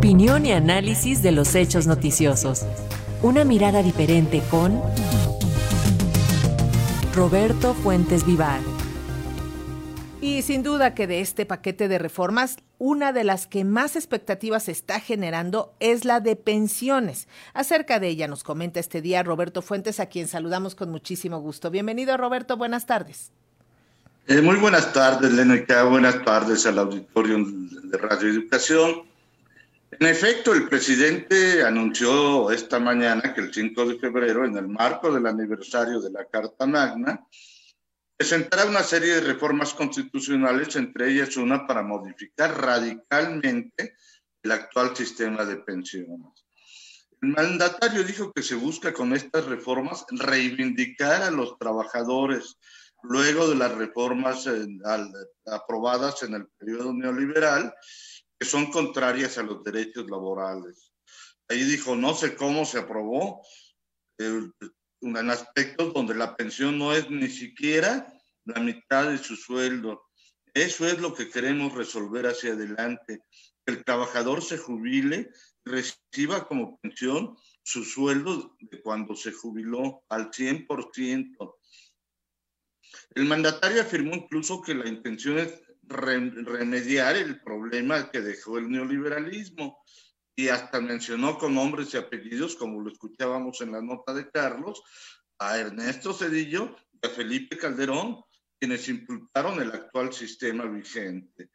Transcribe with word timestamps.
Opinión 0.00 0.46
y 0.46 0.52
análisis 0.52 1.22
de 1.22 1.30
los 1.30 1.54
hechos 1.54 1.86
noticiosos. 1.86 2.64
Una 3.20 3.44
mirada 3.44 3.82
diferente 3.82 4.42
con 4.50 4.80
Roberto 7.14 7.74
Fuentes 7.74 8.24
Vivar. 8.24 8.60
Y 10.22 10.40
sin 10.40 10.62
duda 10.62 10.94
que 10.94 11.06
de 11.06 11.20
este 11.20 11.44
paquete 11.44 11.86
de 11.86 11.98
reformas, 11.98 12.56
una 12.78 13.12
de 13.12 13.24
las 13.24 13.46
que 13.46 13.66
más 13.66 13.94
expectativas 13.94 14.70
está 14.70 15.00
generando 15.00 15.74
es 15.80 16.06
la 16.06 16.20
de 16.20 16.34
pensiones. 16.34 17.28
Acerca 17.52 18.00
de 18.00 18.08
ella 18.08 18.26
nos 18.26 18.42
comenta 18.42 18.80
este 18.80 19.02
día 19.02 19.22
Roberto 19.22 19.60
Fuentes, 19.60 20.00
a 20.00 20.06
quien 20.06 20.28
saludamos 20.28 20.74
con 20.74 20.90
muchísimo 20.90 21.40
gusto. 21.40 21.70
Bienvenido, 21.70 22.16
Roberto, 22.16 22.56
buenas 22.56 22.86
tardes. 22.86 23.32
Eh, 24.28 24.40
muy 24.40 24.56
buenas 24.56 24.94
tardes, 24.94 25.30
Lenica. 25.30 25.84
Buenas 25.84 26.24
tardes 26.24 26.64
al 26.64 26.78
auditorio 26.78 27.44
de 27.44 27.98
Radio 27.98 28.30
Educación. 28.30 29.09
En 29.92 30.06
efecto, 30.06 30.52
el 30.52 30.68
presidente 30.68 31.64
anunció 31.64 32.52
esta 32.52 32.78
mañana 32.78 33.34
que 33.34 33.40
el 33.40 33.52
5 33.52 33.86
de 33.86 33.98
febrero, 33.98 34.44
en 34.44 34.56
el 34.56 34.68
marco 34.68 35.12
del 35.12 35.26
aniversario 35.26 36.00
de 36.00 36.10
la 36.12 36.26
Carta 36.26 36.64
Magna, 36.64 37.26
presentará 38.16 38.66
una 38.66 38.84
serie 38.84 39.16
de 39.16 39.20
reformas 39.20 39.74
constitucionales, 39.74 40.76
entre 40.76 41.10
ellas 41.10 41.36
una 41.36 41.66
para 41.66 41.82
modificar 41.82 42.56
radicalmente 42.60 43.96
el 44.42 44.52
actual 44.52 44.96
sistema 44.96 45.44
de 45.44 45.56
pensiones. 45.56 46.44
El 47.20 47.30
mandatario 47.30 48.04
dijo 48.04 48.32
que 48.32 48.44
se 48.44 48.54
busca 48.54 48.92
con 48.92 49.12
estas 49.12 49.46
reformas 49.46 50.06
reivindicar 50.10 51.22
a 51.22 51.32
los 51.32 51.58
trabajadores 51.58 52.56
luego 53.02 53.48
de 53.48 53.56
las 53.56 53.72
reformas 53.72 54.46
eh, 54.46 54.66
aprobadas 55.46 56.22
en 56.22 56.34
el 56.34 56.46
periodo 56.58 56.92
neoliberal 56.92 57.74
que 58.40 58.46
son 58.46 58.70
contrarias 58.70 59.36
a 59.36 59.42
los 59.42 59.62
derechos 59.62 60.10
laborales. 60.10 60.94
Ahí 61.48 61.62
dijo, 61.62 61.94
no 61.94 62.14
sé 62.14 62.34
cómo 62.34 62.64
se 62.64 62.78
aprobó, 62.78 63.42
eh, 64.18 64.48
en 65.02 65.30
aspectos 65.30 65.92
donde 65.92 66.14
la 66.14 66.36
pensión 66.36 66.78
no 66.78 66.94
es 66.94 67.10
ni 67.10 67.28
siquiera 67.28 68.10
la 68.46 68.60
mitad 68.60 69.10
de 69.10 69.18
su 69.18 69.36
sueldo. 69.36 70.02
Eso 70.54 70.86
es 70.86 70.98
lo 71.00 71.14
que 71.14 71.28
queremos 71.28 71.74
resolver 71.74 72.26
hacia 72.26 72.52
adelante. 72.52 73.20
Que 73.66 73.74
el 73.74 73.84
trabajador 73.84 74.42
se 74.42 74.56
jubile, 74.56 75.30
reciba 75.66 76.48
como 76.48 76.78
pensión 76.80 77.36
su 77.62 77.84
sueldo 77.84 78.56
de 78.58 78.80
cuando 78.80 79.14
se 79.16 79.32
jubiló 79.32 80.02
al 80.08 80.30
100%. 80.30 81.56
El 83.14 83.24
mandatario 83.26 83.82
afirmó 83.82 84.14
incluso 84.14 84.62
que 84.62 84.74
la 84.74 84.88
intención 84.88 85.38
es 85.38 85.62
remediar 85.90 87.16
el 87.16 87.40
problema 87.42 88.10
que 88.10 88.20
dejó 88.20 88.58
el 88.58 88.70
neoliberalismo 88.70 89.82
y 90.36 90.48
hasta 90.48 90.80
mencionó 90.80 91.36
con 91.36 91.54
nombres 91.54 91.92
y 91.92 91.96
apellidos, 91.96 92.54
como 92.54 92.80
lo 92.80 92.90
escuchábamos 92.90 93.60
en 93.60 93.72
la 93.72 93.82
nota 93.82 94.14
de 94.14 94.30
Carlos, 94.30 94.82
a 95.38 95.58
Ernesto 95.58 96.12
Cedillo 96.12 96.76
y 96.92 97.06
a 97.06 97.10
Felipe 97.10 97.58
Calderón, 97.58 98.22
quienes 98.58 98.88
impulsaron 98.88 99.60
el 99.60 99.72
actual 99.72 100.12
sistema 100.12 100.64
vigente. 100.64 101.50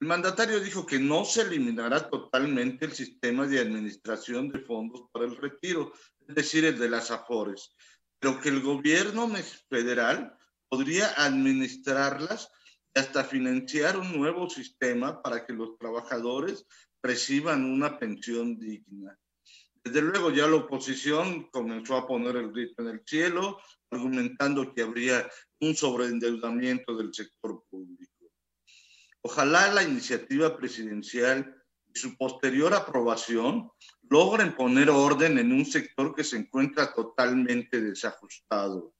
El 0.00 0.08
mandatario 0.08 0.60
dijo 0.60 0.86
que 0.86 0.98
no 0.98 1.26
se 1.26 1.42
eliminará 1.42 2.08
totalmente 2.08 2.86
el 2.86 2.92
sistema 2.92 3.46
de 3.46 3.60
administración 3.60 4.50
de 4.50 4.60
fondos 4.60 5.02
para 5.12 5.26
el 5.26 5.36
retiro, 5.36 5.92
es 6.26 6.34
decir, 6.34 6.64
el 6.64 6.78
de 6.78 6.88
las 6.88 7.10
AFORES, 7.10 7.76
pero 8.18 8.40
que 8.40 8.48
el 8.48 8.62
gobierno 8.62 9.30
federal 9.68 10.34
podría 10.68 11.12
administrarlas 11.22 12.48
hasta 12.94 13.24
financiar 13.24 13.96
un 13.96 14.16
nuevo 14.16 14.48
sistema 14.50 15.22
para 15.22 15.46
que 15.46 15.52
los 15.52 15.78
trabajadores 15.78 16.66
reciban 17.02 17.64
una 17.64 17.98
pensión 17.98 18.58
digna. 18.58 19.18
Desde 19.82 20.02
luego 20.02 20.30
ya 20.30 20.46
la 20.46 20.56
oposición 20.56 21.48
comenzó 21.50 21.96
a 21.96 22.06
poner 22.06 22.36
el 22.36 22.52
grito 22.52 22.82
en 22.82 22.88
el 22.88 23.02
cielo, 23.06 23.58
argumentando 23.90 24.74
que 24.74 24.82
habría 24.82 25.28
un 25.60 25.74
sobreendeudamiento 25.74 26.96
del 26.96 27.14
sector 27.14 27.64
público. 27.70 28.12
Ojalá 29.22 29.72
la 29.72 29.82
iniciativa 29.82 30.56
presidencial 30.56 31.56
y 31.94 31.98
su 31.98 32.16
posterior 32.16 32.74
aprobación 32.74 33.70
logren 34.08 34.54
poner 34.54 34.90
orden 34.90 35.38
en 35.38 35.52
un 35.52 35.64
sector 35.64 36.14
que 36.14 36.24
se 36.24 36.36
encuentra 36.36 36.92
totalmente 36.92 37.80
desajustado, 37.80 38.94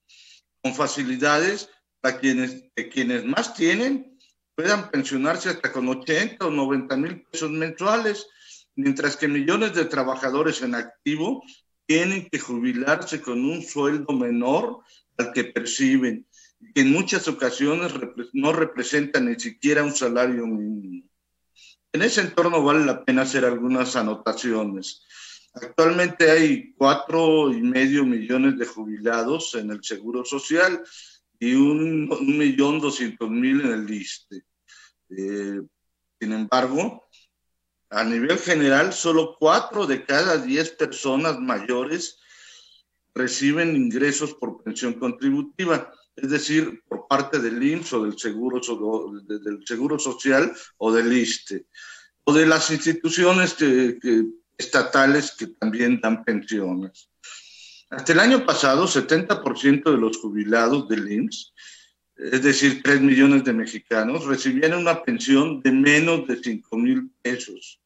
con 0.62 0.75
facilidades 0.75 1.69
para 2.00 2.19
quienes, 2.19 2.65
quienes 2.93 3.25
más 3.25 3.55
tienen 3.55 4.19
puedan 4.55 4.91
pensionarse 4.91 5.49
hasta 5.49 5.72
con 5.72 5.88
80 5.88 6.47
o 6.47 6.50
90 6.50 6.97
mil 6.97 7.22
pesos 7.22 7.50
mensuales, 7.50 8.27
mientras 8.75 9.16
que 9.16 9.28
millones 9.28 9.75
de 9.75 9.87
trabajadores 9.87 10.62
en 10.62 10.75
activo 10.75 11.43
tienen 11.87 12.28
que 12.31 12.38
jubilarse 12.38 13.21
con 13.21 13.44
un 13.44 13.62
sueldo 13.62 14.12
menor 14.12 14.81
al 15.16 15.33
que 15.33 15.44
perciben, 15.44 16.27
que 16.75 16.83
en 16.83 16.93
muchas 16.93 17.27
ocasiones 17.28 17.93
no 18.32 18.53
representan 18.53 19.27
ni 19.31 19.41
siquiera 19.41 19.82
un 19.82 19.94
salario 19.94 20.47
mínimo. 20.47 21.09
En 21.93 22.03
ese 22.03 22.21
entorno 22.21 22.62
vale 22.62 22.84
la 22.84 23.05
pena 23.05 23.22
hacer 23.22 23.44
algunas 23.44 23.97
anotaciones. 23.97 25.03
Actualmente 25.55 26.31
hay 26.31 26.72
cuatro 26.75 27.53
y 27.53 27.61
medio 27.61 28.05
millones 28.05 28.56
de 28.56 28.67
jubilados 28.67 29.55
en 29.56 29.71
el 29.72 29.82
Seguro 29.82 30.25
Social 30.25 30.81
y 31.41 31.55
un, 31.55 32.06
millón 32.39 32.81
doscientos 32.81 33.31
mil 33.31 33.62
en 33.62 33.73
el 33.73 33.87
liste. 33.87 34.45
Eh, 35.09 35.61
sin 36.21 36.33
embargo, 36.33 37.09
a 37.89 38.05
nivel 38.05 38.39
general, 38.39 38.93
solo 38.93 39.37
cuatro 39.41 39.87
de 39.87 40.05
cada 40.05 40.37
diez 40.37 40.71
personas 40.71 41.41
mayores 41.41 42.19
reciben 43.15 43.75
ingresos 43.75 44.34
por 44.34 44.62
pensión 44.62 44.95
contributiva, 44.95 45.93
es 46.15 46.31
decir, 46.31 46.83
por 46.87 47.09
parte 47.09 47.39
del 47.41 47.61
IMSS 47.62 47.93
o 47.95 48.05
del 48.05 48.19
Seguro, 48.19 48.61
del 49.27 49.67
seguro 49.67 49.99
Social 49.99 50.55
o 50.77 50.93
del 50.93 51.12
ISTE, 51.12 51.67
o 52.25 52.34
de 52.34 52.47
las 52.47 52.71
instituciones 52.71 53.56
estatales 54.59 55.34
que 55.37 55.47
también 55.49 56.00
dan 56.00 56.23
pensiones. 56.23 57.11
Hasta 57.91 58.12
el 58.12 58.21
año 58.21 58.47
pasado, 58.47 58.87
70% 58.87 59.91
de 59.91 59.99
los 59.99 60.19
jubilados 60.19 60.89
del 60.89 61.11
IMSS, 61.11 61.53
es 62.17 62.43
decir, 62.43 62.83
3 62.84 63.01
millones 63.01 63.43
de 63.43 63.53
mexicanos, 63.53 64.27
recibían 64.27 64.75
una 64.75 65.03
pensión 65.03 65.61
de 65.61 65.73
menos 65.73 66.27
de 66.29 66.37
5 66.37 66.77
mil 66.77 67.11
pesos. 67.21 67.81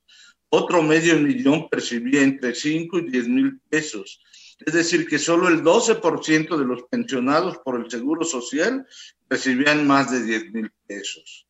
Otro 0.51 0.83
medio 0.83 1.19
millón 1.19 1.69
percibía 1.71 2.23
entre 2.23 2.55
5 2.55 2.99
y 2.99 3.11
10 3.11 3.29
mil 3.29 3.61
pesos. 3.71 4.21
Es 4.65 4.75
decir, 4.75 5.07
que 5.09 5.19
solo 5.19 5.49
el 5.49 5.63
12% 5.63 6.57
de 6.59 6.65
los 6.65 6.83
pensionados 6.85 7.59
por 7.59 7.81
el 7.81 7.91
Seguro 7.91 8.25
Social 8.25 8.87
recibían 9.29 9.87
más 9.87 10.11
de 10.11 10.23
10 10.23 10.53
mil 10.53 10.71
pesos. 10.87 11.47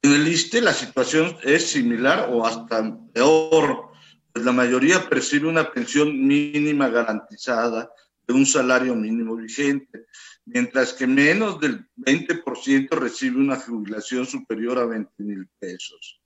En 0.00 0.12
el 0.12 0.26
ISTE 0.26 0.62
la 0.62 0.72
situación 0.72 1.36
es 1.42 1.66
similar 1.66 2.30
o 2.32 2.46
hasta 2.46 2.98
peor 3.12 3.93
pues 4.34 4.44
la 4.44 4.52
mayoría 4.52 5.08
percibe 5.08 5.48
una 5.48 5.70
pensión 5.70 6.26
mínima 6.26 6.88
garantizada 6.88 7.88
de 8.26 8.34
un 8.34 8.44
salario 8.44 8.96
mínimo 8.96 9.36
vigente, 9.36 10.06
mientras 10.44 10.92
que 10.92 11.06
menos 11.06 11.60
del 11.60 11.86
20% 11.96 12.88
recibe 12.90 13.38
una 13.38 13.54
jubilación 13.54 14.26
superior 14.26 14.80
a 14.80 14.86
20 14.86 15.22
mil 15.22 15.48
pesos. 15.60 16.20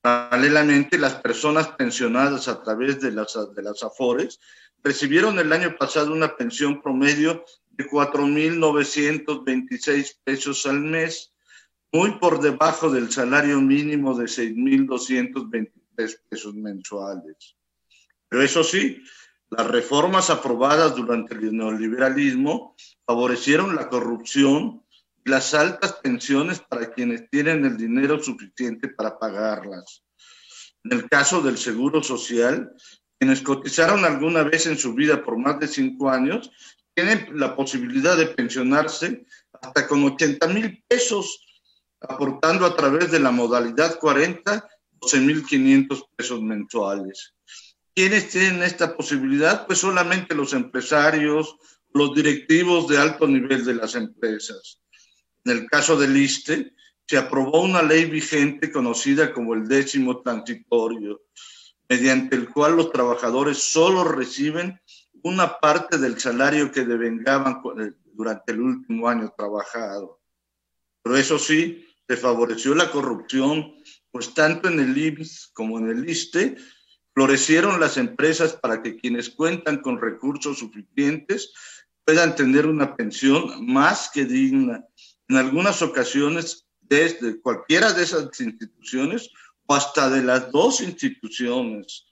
Paralelamente, 0.00 0.96
las 0.96 1.16
personas 1.16 1.66
pensionadas 1.70 2.46
a 2.46 2.62
través 2.62 3.00
de 3.00 3.10
las, 3.10 3.36
de 3.52 3.62
las 3.64 3.82
AFORES 3.82 4.38
recibieron 4.84 5.40
el 5.40 5.52
año 5.52 5.74
pasado 5.76 6.12
una 6.12 6.36
pensión 6.36 6.80
promedio 6.80 7.44
de 7.72 7.84
4.926 7.84 10.18
pesos 10.22 10.66
al 10.66 10.82
mes, 10.82 11.34
muy 11.90 12.12
por 12.20 12.40
debajo 12.40 12.90
del 12.90 13.10
salario 13.10 13.60
mínimo 13.60 14.16
de 14.16 14.26
6.223 14.26 15.72
pesos 15.98 16.54
mensuales. 16.54 17.56
Pero 18.28 18.42
eso 18.42 18.62
sí, 18.62 19.02
las 19.50 19.66
reformas 19.66 20.30
aprobadas 20.30 20.94
durante 20.94 21.34
el 21.34 21.56
neoliberalismo 21.56 22.76
favorecieron 23.06 23.74
la 23.74 23.88
corrupción 23.88 24.84
y 25.24 25.30
las 25.30 25.54
altas 25.54 25.94
pensiones 25.94 26.60
para 26.60 26.92
quienes 26.92 27.28
tienen 27.30 27.64
el 27.64 27.76
dinero 27.76 28.22
suficiente 28.22 28.88
para 28.88 29.18
pagarlas. 29.18 30.04
En 30.84 30.92
el 30.92 31.08
caso 31.08 31.40
del 31.40 31.58
Seguro 31.58 32.02
Social, 32.02 32.72
quienes 33.18 33.42
cotizaron 33.42 34.04
alguna 34.04 34.42
vez 34.42 34.66
en 34.66 34.78
su 34.78 34.94
vida 34.94 35.24
por 35.24 35.38
más 35.38 35.58
de 35.58 35.66
cinco 35.66 36.10
años, 36.10 36.50
tienen 36.94 37.28
la 37.38 37.56
posibilidad 37.56 38.16
de 38.16 38.26
pensionarse 38.26 39.26
hasta 39.60 39.86
con 39.86 40.04
80 40.04 40.46
mil 40.48 40.84
pesos, 40.86 41.44
aportando 42.00 42.64
a 42.64 42.76
través 42.76 43.10
de 43.10 43.18
la 43.18 43.30
modalidad 43.30 43.98
40 43.98 44.68
12.500 45.00 46.08
pesos 46.16 46.42
mensuales. 46.42 47.34
¿Quiénes 47.94 48.28
tienen 48.28 48.62
esta 48.62 48.96
posibilidad? 48.96 49.66
Pues 49.66 49.80
solamente 49.80 50.34
los 50.34 50.52
empresarios, 50.52 51.56
los 51.92 52.14
directivos 52.14 52.86
de 52.88 52.98
alto 52.98 53.26
nivel 53.26 53.64
de 53.64 53.74
las 53.74 53.94
empresas. 53.94 54.80
En 55.44 55.52
el 55.56 55.66
caso 55.66 55.96
del 55.96 56.16
ISTE, 56.16 56.74
se 57.06 57.16
aprobó 57.16 57.62
una 57.62 57.82
ley 57.82 58.04
vigente 58.04 58.70
conocida 58.70 59.32
como 59.32 59.54
el 59.54 59.66
décimo 59.66 60.20
transitorio, 60.20 61.22
mediante 61.88 62.36
el 62.36 62.50
cual 62.50 62.76
los 62.76 62.92
trabajadores 62.92 63.58
solo 63.58 64.04
reciben 64.04 64.78
una 65.22 65.58
parte 65.58 65.98
del 65.98 66.20
salario 66.20 66.70
que 66.70 66.84
devengaban 66.84 67.62
durante 68.12 68.52
el 68.52 68.60
último 68.60 69.08
año 69.08 69.32
trabajado. 69.36 70.20
Pero 71.02 71.16
eso 71.16 71.38
sí, 71.38 71.86
se 72.06 72.16
favoreció 72.16 72.74
la 72.74 72.90
corrupción, 72.90 73.74
pues 74.10 74.34
tanto 74.34 74.68
en 74.68 74.80
el 74.80 74.96
IMSS 74.96 75.50
como 75.52 75.78
en 75.78 75.88
el 75.88 76.08
ISTE 76.08 76.56
florecieron 77.14 77.80
las 77.80 77.96
empresas 77.96 78.54
para 78.54 78.82
que 78.82 78.96
quienes 78.96 79.30
cuentan 79.30 79.78
con 79.78 80.00
recursos 80.00 80.58
suficientes 80.58 81.52
puedan 82.04 82.34
tener 82.34 82.66
una 82.66 82.96
pensión 82.96 83.66
más 83.66 84.10
que 84.12 84.24
digna. 84.24 84.84
En 85.28 85.36
algunas 85.36 85.82
ocasiones, 85.82 86.66
desde 86.80 87.40
cualquiera 87.40 87.92
de 87.92 88.02
esas 88.02 88.40
instituciones 88.40 89.30
o 89.66 89.74
hasta 89.74 90.08
de 90.08 90.22
las 90.22 90.50
dos 90.50 90.80
instituciones. 90.80 92.06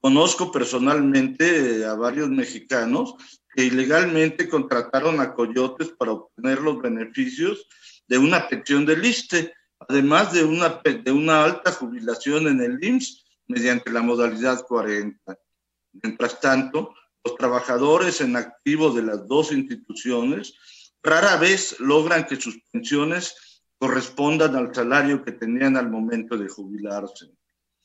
Conozco 0.00 0.52
personalmente 0.52 1.84
a 1.84 1.94
varios 1.94 2.28
mexicanos 2.28 3.14
que 3.54 3.64
ilegalmente 3.64 4.48
contrataron 4.48 5.20
a 5.20 5.34
coyotes 5.34 5.88
para 5.98 6.12
obtener 6.12 6.60
los 6.60 6.80
beneficios 6.80 7.66
de 8.06 8.18
una 8.18 8.48
pensión 8.48 8.86
del 8.86 9.04
ISTE, 9.04 9.52
además 9.80 10.32
de 10.32 10.44
una, 10.44 10.80
de 10.84 11.12
una 11.12 11.44
alta 11.44 11.72
jubilación 11.72 12.48
en 12.48 12.60
el 12.60 12.82
IMSS 12.82 13.24
mediante 13.46 13.90
la 13.90 14.02
modalidad 14.02 14.66
40. 14.66 15.38
Mientras 16.02 16.40
tanto, 16.40 16.94
los 17.24 17.36
trabajadores 17.36 18.20
en 18.20 18.36
activo 18.36 18.90
de 18.90 19.02
las 19.02 19.26
dos 19.26 19.52
instituciones 19.52 20.54
rara 21.02 21.36
vez 21.36 21.78
logran 21.80 22.26
que 22.26 22.36
sus 22.36 22.60
pensiones 22.70 23.62
correspondan 23.78 24.56
al 24.56 24.74
salario 24.74 25.24
que 25.24 25.32
tenían 25.32 25.76
al 25.76 25.88
momento 25.88 26.36
de 26.36 26.48
jubilarse. 26.48 27.30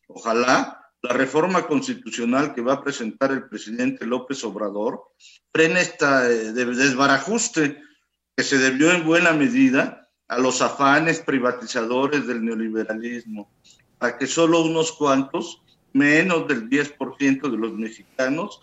Ojalá 0.07 0.83
la 1.01 1.13
reforma 1.13 1.67
constitucional 1.67 2.53
que 2.53 2.61
va 2.61 2.73
a 2.73 2.83
presentar 2.83 3.31
el 3.31 3.47
presidente 3.47 4.05
López 4.05 4.43
Obrador 4.43 5.03
frene 5.51 5.81
este 5.81 6.05
desbarajuste 6.53 7.81
que 8.35 8.43
se 8.43 8.57
debió 8.57 8.91
en 8.91 9.05
buena 9.05 9.33
medida 9.33 10.02
a 10.27 10.37
los 10.37 10.61
afanes 10.61 11.19
privatizadores 11.19 12.25
del 12.27 12.43
neoliberalismo, 12.43 13.49
para 13.97 14.17
que 14.17 14.27
solo 14.27 14.61
unos 14.61 14.91
cuantos, 14.91 15.61
menos 15.93 16.47
del 16.47 16.69
10% 16.69 17.51
de 17.51 17.57
los 17.57 17.73
mexicanos, 17.73 18.59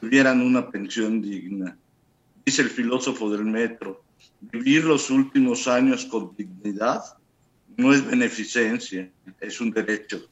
tuvieran 0.00 0.40
una 0.40 0.70
pensión 0.70 1.22
digna. 1.22 1.76
Dice 2.44 2.62
el 2.62 2.70
filósofo 2.70 3.30
del 3.30 3.44
metro, 3.44 4.02
vivir 4.40 4.84
los 4.84 5.10
últimos 5.10 5.68
años 5.68 6.04
con 6.06 6.34
dignidad 6.36 7.02
no 7.76 7.92
es 7.92 8.04
beneficencia, 8.04 9.10
es 9.40 9.60
un 9.60 9.70
derecho. 9.70 10.28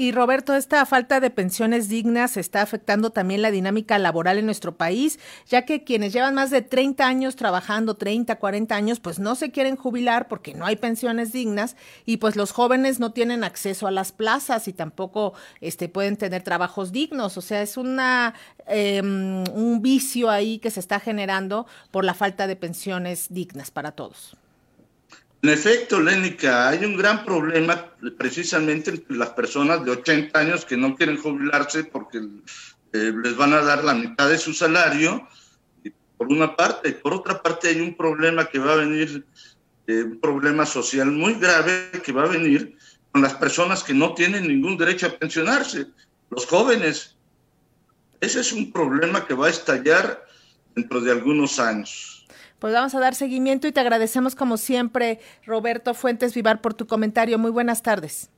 Y 0.00 0.12
Roberto, 0.12 0.54
esta 0.54 0.86
falta 0.86 1.18
de 1.18 1.28
pensiones 1.28 1.88
dignas 1.88 2.36
está 2.36 2.62
afectando 2.62 3.10
también 3.10 3.42
la 3.42 3.50
dinámica 3.50 3.98
laboral 3.98 4.38
en 4.38 4.46
nuestro 4.46 4.76
país, 4.76 5.18
ya 5.48 5.62
que 5.62 5.82
quienes 5.82 6.12
llevan 6.12 6.36
más 6.36 6.52
de 6.52 6.62
30 6.62 7.04
años 7.04 7.34
trabajando, 7.34 7.96
30, 7.96 8.36
40 8.36 8.76
años, 8.76 9.00
pues 9.00 9.18
no 9.18 9.34
se 9.34 9.50
quieren 9.50 9.74
jubilar 9.74 10.28
porque 10.28 10.54
no 10.54 10.66
hay 10.66 10.76
pensiones 10.76 11.32
dignas 11.32 11.74
y 12.06 12.18
pues 12.18 12.36
los 12.36 12.52
jóvenes 12.52 13.00
no 13.00 13.10
tienen 13.10 13.42
acceso 13.42 13.88
a 13.88 13.90
las 13.90 14.12
plazas 14.12 14.68
y 14.68 14.72
tampoco 14.72 15.32
este, 15.60 15.88
pueden 15.88 16.16
tener 16.16 16.44
trabajos 16.44 16.92
dignos. 16.92 17.36
O 17.36 17.40
sea, 17.40 17.60
es 17.60 17.76
una, 17.76 18.34
em, 18.68 19.42
un 19.52 19.82
vicio 19.82 20.30
ahí 20.30 20.60
que 20.60 20.70
se 20.70 20.78
está 20.78 21.00
generando 21.00 21.66
por 21.90 22.04
la 22.04 22.14
falta 22.14 22.46
de 22.46 22.54
pensiones 22.54 23.26
dignas 23.30 23.72
para 23.72 23.90
todos. 23.90 24.36
En 25.40 25.50
efecto, 25.50 26.00
Lénica, 26.00 26.68
hay 26.68 26.84
un 26.84 26.96
gran 26.96 27.24
problema 27.24 27.92
precisamente 28.16 28.90
entre 28.90 29.16
las 29.16 29.30
personas 29.30 29.84
de 29.84 29.92
80 29.92 30.36
años 30.38 30.64
que 30.64 30.76
no 30.76 30.96
quieren 30.96 31.16
jubilarse 31.16 31.84
porque 31.84 32.18
eh, 32.92 33.12
les 33.22 33.36
van 33.36 33.52
a 33.52 33.62
dar 33.62 33.84
la 33.84 33.94
mitad 33.94 34.28
de 34.28 34.38
su 34.38 34.52
salario, 34.52 35.28
por 36.16 36.26
una 36.28 36.56
parte. 36.56 36.92
Por 36.92 37.14
otra 37.14 37.40
parte, 37.40 37.68
hay 37.68 37.80
un 37.80 37.96
problema 37.96 38.46
que 38.46 38.58
va 38.58 38.72
a 38.72 38.76
venir, 38.76 39.24
eh, 39.86 40.02
un 40.02 40.20
problema 40.20 40.66
social 40.66 41.06
muy 41.06 41.34
grave 41.34 41.90
que 42.04 42.12
va 42.12 42.24
a 42.24 42.28
venir 42.28 42.76
con 43.12 43.22
las 43.22 43.34
personas 43.34 43.84
que 43.84 43.94
no 43.94 44.14
tienen 44.14 44.48
ningún 44.48 44.76
derecho 44.76 45.06
a 45.06 45.10
pensionarse, 45.10 45.86
los 46.30 46.46
jóvenes. 46.46 47.16
Ese 48.20 48.40
es 48.40 48.52
un 48.52 48.72
problema 48.72 49.24
que 49.24 49.34
va 49.34 49.46
a 49.46 49.50
estallar 49.50 50.26
dentro 50.74 51.00
de 51.00 51.12
algunos 51.12 51.60
años. 51.60 52.17
Pues 52.58 52.72
vamos 52.72 52.94
a 52.94 53.00
dar 53.00 53.14
seguimiento 53.14 53.68
y 53.68 53.72
te 53.72 53.80
agradecemos 53.80 54.34
como 54.34 54.56
siempre, 54.56 55.20
Roberto 55.46 55.94
Fuentes 55.94 56.34
Vivar, 56.34 56.60
por 56.60 56.74
tu 56.74 56.86
comentario. 56.86 57.38
Muy 57.38 57.50
buenas 57.50 57.82
tardes. 57.82 58.30